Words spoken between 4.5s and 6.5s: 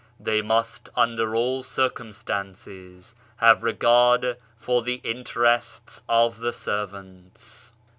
for the interests of